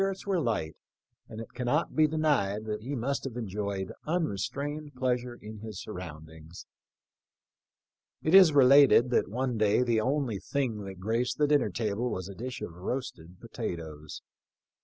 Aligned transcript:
24 0.01 0.13
THE 0.33 0.41
LIFE 0.41 0.75
OF 1.29 1.39
LWCOLJV. 1.41 1.65
not 1.65 1.95
be 1.95 2.07
denied 2.07 2.65
that 2.65 2.81
he 2.81 2.95
nnust 2.95 3.25
have 3.25 3.37
enjoyed 3.37 3.93
unre 4.07 4.39
strained 4.39 4.95
pleasure 4.95 5.35
in 5.39 5.59
his 5.59 5.79
surroundings. 5.79 6.65
It 8.23 8.33
is 8.33 8.51
related 8.51 9.11
that 9.11 9.29
one 9.29 9.59
day 9.59 9.83
the 9.83 10.01
only 10.01 10.39
thing 10.39 10.85
that 10.85 10.99
graced 10.99 11.37
the 11.37 11.45
dinner 11.45 11.69
table 11.69 12.09
was 12.09 12.27
a 12.27 12.33
dish 12.33 12.61
of 12.63 12.73
roasted 12.73 13.39
potatoes. 13.39 14.23